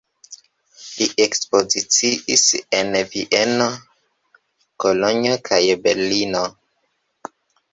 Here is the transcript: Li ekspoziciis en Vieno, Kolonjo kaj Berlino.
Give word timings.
Li 0.99 1.07
ekspoziciis 1.25 2.45
en 2.79 2.91
Vieno, 3.11 3.67
Kolonjo 4.85 5.37
kaj 5.51 5.63
Berlino. 5.85 6.43